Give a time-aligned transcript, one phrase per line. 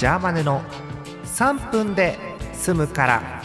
[0.00, 0.62] ジャーマネの
[1.24, 2.16] 3分で
[2.54, 3.42] 済むから。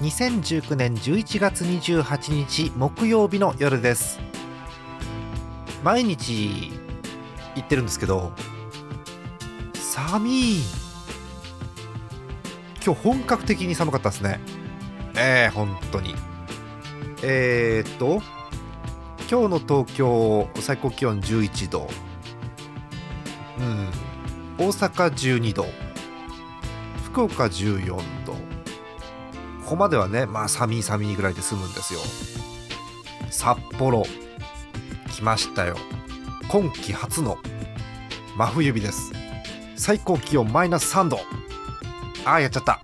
[0.00, 4.18] 2019年11月28日木曜日の夜です。
[5.84, 6.72] 毎日
[7.54, 8.32] 言ってるんですけど
[9.72, 10.56] 寒い。
[12.84, 14.40] 今日本格的に寒かったですね。
[15.16, 16.16] ええー、本当に。
[17.22, 18.20] えー、っと
[19.30, 21.88] 今日の東京最高気温11度。
[23.60, 24.09] うん。
[24.60, 25.64] 大阪12度
[27.04, 27.96] 福岡14
[28.26, 28.34] 度。
[28.34, 28.38] こ
[29.70, 32.00] こまではねまあ寒い寒いぐらいで済むんですよ。
[33.30, 34.04] 札幌
[35.14, 35.78] 来ましたよ。
[36.50, 37.38] 今季初の
[38.36, 39.12] 真冬日です。
[39.76, 41.20] 最高気温マイナス3度。
[42.26, 42.82] あーやっちゃった。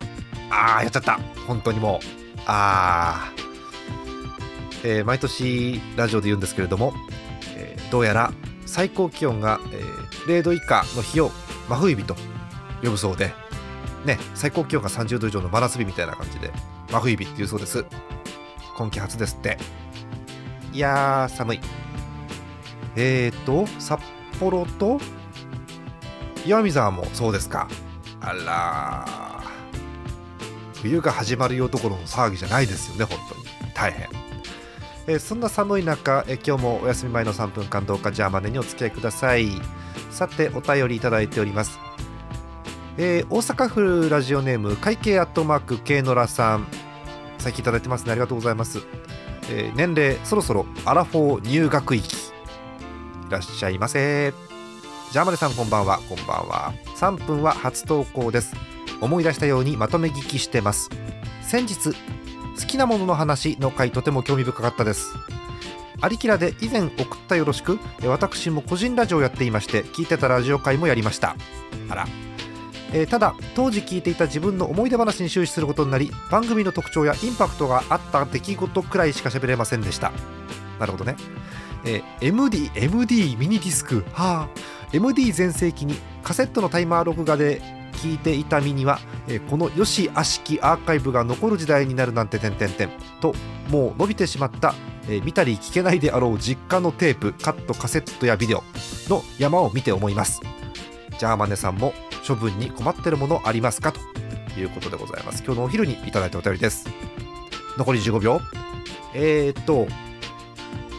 [0.49, 1.21] あーやっちゃった。
[1.47, 2.07] 本当にもう。
[2.47, 6.95] あー、えー、毎年ラジオで言うんですけれども、
[7.55, 8.33] えー、どうやら
[8.65, 11.31] 最高気温が、えー、0度以下の日を
[11.69, 12.17] 真冬日と
[12.83, 13.33] 呼ぶそうで
[14.05, 16.53] ね最高気温が30度以上の真夏日みたいな感じで
[16.91, 17.85] 真冬日っていうそうです。
[18.77, 19.59] 今季初ですって。
[20.73, 21.61] いやー寒い。
[22.95, 24.01] えーと札
[24.39, 25.01] 幌と
[26.45, 27.69] 岩見沢もそうですか。
[28.21, 29.43] あら
[30.83, 33.45] 冬が始まるよところの騒ぎじゃないですよね本当に。
[33.75, 34.09] 大変。
[35.09, 39.49] えー、そんな寒い中、えー、今日もお休み前の3分間どうかジャーマネにお付き合いください。
[40.17, 41.79] さてお便りいただいております。
[42.97, 46.67] えー、大阪府ラジオネーム会計アットマーク K ノラさん。
[47.37, 48.13] 最近いただいてますね。
[48.13, 48.81] ありがとうございます、
[49.51, 52.21] えー、年齢そろそろアラフォー入学域い
[53.29, 54.33] らっしゃいませ。
[55.13, 56.01] ジャーマネさんこんばんは。
[56.09, 56.73] こんばんは。
[56.97, 58.57] 3分は初投稿です。
[59.03, 60.89] 思い出したようにまとめ聞きしてます。
[61.43, 65.13] 先日好きなものの話の回とても興味深かったです。
[66.01, 71.37] アリキラで以前送ったよろしく私も個人ラジオをやっていまして聞いてたラジオ会もやりました。
[71.89, 72.07] あら。
[72.93, 80.13] えー、ただ当時聞いていた自分の思い出話に終始することになり番組の特徴やインパクトがあった出来事くらいしか喋れませんでした。
[80.79, 81.17] なるほどね、
[81.85, 84.05] えー、MD MD ミニディスク。
[84.13, 84.49] はあ。
[84.93, 87.61] MD 全盛期にカセットのタイマー録画で
[87.95, 93.35] 聞いていた身には、え、このよし悪しきアーカイブが残る時代になるなんて点々点と
[93.69, 94.75] もう伸びてしまった、
[95.09, 98.63] え、見たり聞けないであろう実家のテープカットカセットやビデオ
[99.09, 100.41] の山を見て思います。
[101.19, 101.93] ジャーマネさんも
[102.27, 103.93] 処分に困ってるものありますか？
[103.93, 104.01] と
[104.61, 105.43] いうことでございます。
[105.45, 106.87] 今日のお昼にいただいたお便りです。
[107.79, 108.41] 残り15秒
[109.15, 109.87] えー、っと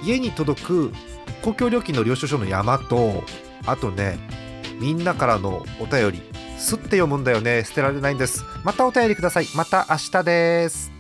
[0.04, 0.92] 家に届く
[1.44, 3.24] 公共料金の領収書の山と
[3.66, 4.18] あとね
[4.80, 6.37] みんなからのお便り。
[6.58, 7.64] すって読むんだよね。
[7.64, 8.44] 捨てられないんです。
[8.64, 9.48] またお便りください。
[9.56, 10.97] また明日です。